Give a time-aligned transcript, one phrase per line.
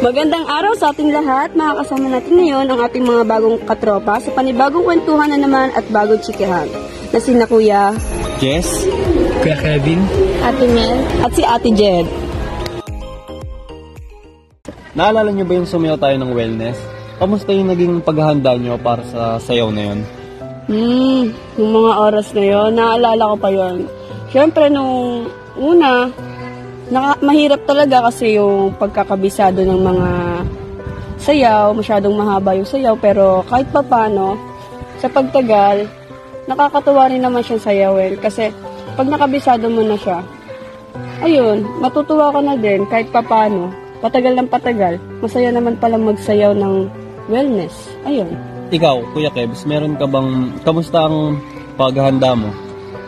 [0.00, 1.52] Magandang araw sa ating lahat.
[1.52, 6.24] Makakasama natin ngayon ang ating mga bagong katropa sa panibagong kwentuhan na naman at bagong
[6.24, 6.64] chikehan
[7.12, 7.92] na sina Kuya
[8.40, 8.88] Jess?
[9.44, 10.00] Kuya Kevin?
[10.40, 12.08] Ate Mel at si Ate Jed.
[14.96, 16.80] Naalala niyo ba yung sumayaw tayo ng wellness?
[17.20, 20.00] Kamusta yung naging paghahanda niyo para sa sayaw na yun?
[20.64, 21.22] Hmm,
[21.60, 23.84] yung mga oras na yon, naalala ko pa yon.
[24.32, 25.28] Siyempre, nung
[25.60, 26.08] una,
[26.88, 30.10] naka, mahirap talaga kasi yung pagkakabisado ng mga
[31.18, 34.38] sayaw, masyadong mahaba yung sayaw, pero kahit pa paano,
[34.98, 35.86] sa pagtagal,
[36.48, 38.50] nakakatuwa rin naman siyang sayawin kasi
[38.98, 40.18] pag nakabisado mo na siya,
[41.22, 43.70] ayun, matutuwa ka na din kahit pa paano,
[44.02, 46.74] patagal ng patagal, masaya naman pala magsayaw ng
[47.28, 47.74] wellness.
[48.08, 48.32] Ayun.
[48.68, 51.40] Ikaw, Kuya Kebs, meron ka bang, kamusta ang
[51.76, 52.50] paghahanda mo?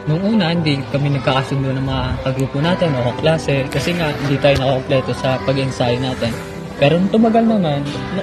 [0.09, 4.56] Nung una, hindi kami nagkakasundo ng mga kagrupo natin o klase kasi nga hindi tayo
[4.56, 6.32] nakakompleto sa pag-ensayo natin.
[6.80, 7.84] Pero nung tumagal naman,
[8.16, 8.23] na,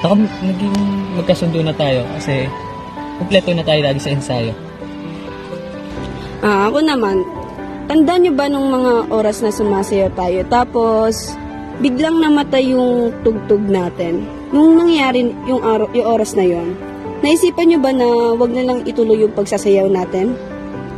[0.00, 0.76] naka, naging
[1.20, 2.48] magkasundo na tayo kasi
[3.20, 4.52] kompleto na tayo lagi sa ensayo.
[6.40, 7.20] Ah, ako naman,
[7.88, 11.36] tandaan nyo ba nung mga oras na sumasayaw tayo, tapos
[11.84, 14.24] biglang namatay yung tugtog natin.
[14.48, 16.72] Nung nangyari yung, araw, yung oras na yon,
[17.20, 20.32] naisipan nyo ba na wag na lang ituloy yung pagsasayaw natin?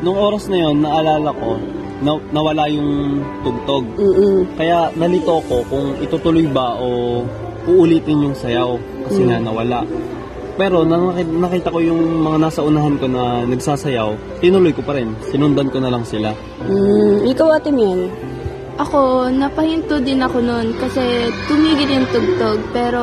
[0.07, 1.59] Nung oras na yon, naalala ko,
[1.99, 3.83] na, nawala yung tugtog.
[3.99, 4.47] Mm-mm.
[4.55, 7.21] Kaya nalito ko kung itutuloy ba o
[7.67, 8.79] uulitin yung sayaw
[9.11, 9.83] kasi nga nawala.
[10.55, 14.95] Pero nang nakita, nakita ko yung mga nasa unahan ko na nagsasayaw, tinuloy ko pa
[14.95, 15.11] rin.
[15.27, 16.31] Sinundan ko na lang sila.
[16.65, 18.07] Mm, ikaw ate Miel.
[18.79, 22.61] Ako, napahinto din ako noon kasi tumigil yung tugtog.
[22.71, 23.03] Pero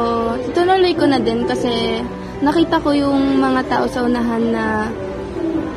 [0.55, 1.99] tinuloy ko na din kasi
[2.39, 4.65] nakita ko yung mga tao sa unahan na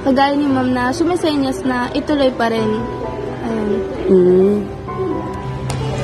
[0.06, 2.70] kagaya ni ma'am na sumisenyas na ituloy pa rin.
[3.42, 3.82] Ayun.
[4.06, 4.56] Mm.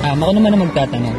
[0.02, 1.18] Um, ako naman na magtatanong.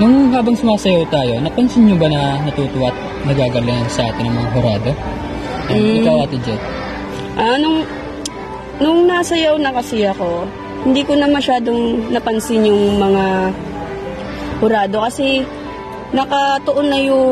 [0.00, 2.96] Nung habang sumasayaw tayo, napansin nyo ba na natutuwa at
[3.28, 4.90] nagagalingan sa atin ng mga horado?
[4.96, 5.20] Um,
[5.72, 6.02] Mm.
[6.02, 6.60] Ikaw, Ate Jet.
[7.38, 7.86] Ah, nung,
[8.82, 10.48] nung nasayaw na kasi ako,
[10.82, 13.54] hindi ko na masyadong napansin yung mga
[14.58, 15.46] hurado kasi
[16.10, 17.24] nakatuon na yung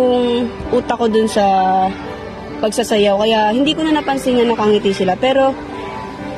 [0.71, 1.45] utak ko dun sa
[2.61, 3.17] pagsasayaw.
[3.17, 5.17] Kaya hindi ko na napansin na nakangiti sila.
[5.17, 5.57] Pero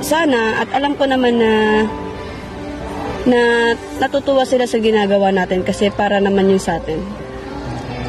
[0.03, 1.53] sana at alam ko naman na
[3.23, 3.41] na
[4.03, 6.99] natutuwa sila sa ginagawa natin kasi para naman yun sa atin.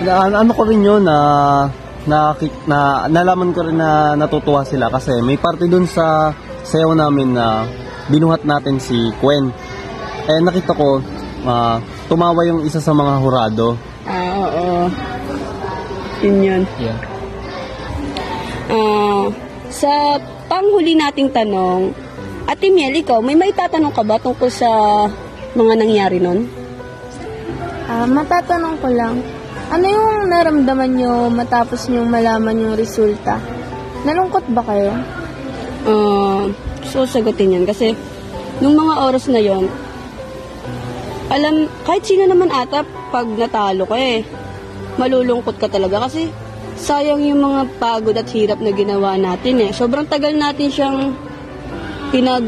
[0.01, 1.17] Na, ano ko rin yun na,
[2.09, 2.33] na,
[2.65, 6.33] na nalaman ko rin na natutuwa sila kasi may parte dun sa
[6.65, 7.69] sayaw namin na
[8.09, 9.53] binuhat natin si Gwen.
[10.27, 10.99] Eh nakita ko,
[11.45, 11.77] ah,
[12.09, 13.77] tumawa yung isa sa mga hurado.
[14.09, 14.67] Ah, oo.
[16.25, 16.63] Yun yun.
[16.81, 17.12] Yeah.
[18.71, 19.27] Ah,
[19.67, 20.15] sa
[20.47, 21.91] panghuli nating tanong,
[22.43, 24.67] Ate Miel, ikaw, may maitatanong ka ba tungkol sa
[25.55, 26.47] mga nangyari nun?
[27.87, 29.19] Ah, matatanong ko lang,
[29.71, 33.39] ano yung naramdaman nyo matapos nyo malaman yung resulta?
[34.03, 34.91] Nalungkot ba kayo?
[35.87, 36.43] Ah,
[36.87, 37.65] so, sagutin yan.
[37.67, 37.95] Kasi,
[38.59, 39.67] nung mga oras na yon
[41.33, 44.21] alam, kahit sino naman ata, pag natalo ka eh,
[45.01, 46.29] malulungkot ka talaga kasi
[46.77, 49.71] sayang yung mga pagod at hirap na ginawa natin eh.
[49.71, 51.13] Sobrang tagal natin siyang
[52.09, 52.45] pinag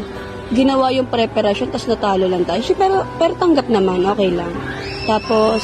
[0.53, 2.62] ginawa yung preparation tapos natalo lang tayo.
[2.78, 4.53] Pero, pero tanggap naman, okay lang.
[5.06, 5.62] Tapos,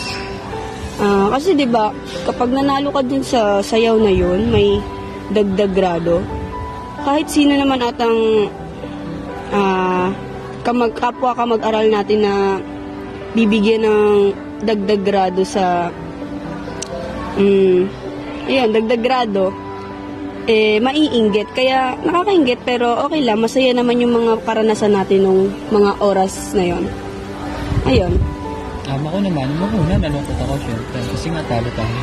[1.01, 1.93] ah, kasi 'di ba
[2.25, 4.81] kapag nanalo ka din sa sayaw na yun, may
[5.33, 6.21] dagdag grado.
[7.01, 8.49] Kahit sino naman atang
[9.51, 10.13] ah
[10.61, 12.33] kamag kapwa ka mag-aral natin na
[13.33, 14.01] bibigyan ng
[14.61, 15.89] dagdag grado sa
[17.37, 18.00] mm,
[18.47, 19.53] ayun, dagdag grado
[20.49, 26.01] eh maiinggit kaya nakakainggit pero okay lang masaya naman yung mga karanasan natin nung mga
[26.01, 26.83] oras na yon
[27.85, 28.13] ayun
[28.91, 30.99] Um, ako naman, nung una, nalungkot ako syempre.
[31.15, 31.95] Kasi nga talo tayo.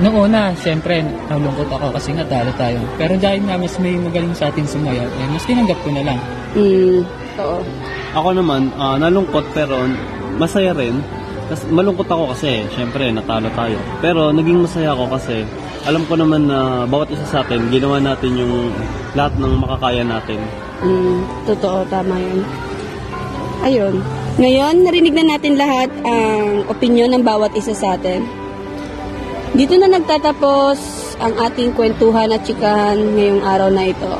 [0.00, 2.80] Nung una, syempre, nalungkot ako kasi nga talo tayo.
[2.96, 6.20] Pero dahil nga mas may magaling sa atin sumayaw, eh, mas tinanggap ko na lang.
[6.56, 7.00] mm,
[7.44, 7.60] oo
[8.16, 9.84] Ako naman, ah, nalungkot pero
[10.40, 10.96] masaya rin.
[11.46, 13.78] Kasi malungkot ako kasi, syempre, natalo tayo.
[14.02, 15.46] Pero naging masaya ako kasi
[15.86, 18.74] alam ko naman na bawat isa sa atin, ginawa natin yung
[19.14, 20.42] lahat ng makakaya natin.
[20.82, 22.42] Mm, totoo, tama yun.
[23.62, 23.94] Ayun.
[24.36, 28.26] Ngayon, narinig na natin lahat ang opinion ng bawat isa sa atin.
[29.56, 30.76] Dito na nagtatapos
[31.22, 34.12] ang ating kwentuhan at chikahan ngayong araw na ito.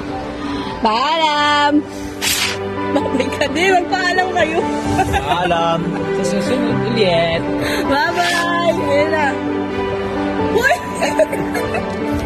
[0.81, 2.06] Paalam!
[2.97, 3.71] Bakit ka din?
[3.77, 4.59] Magpaalam kayo.
[5.45, 5.81] Alam!
[6.17, 7.43] Sa susunod ulit.
[7.93, 8.73] Bye-bye!
[9.13, 9.27] Na.
[10.57, 10.75] Uy!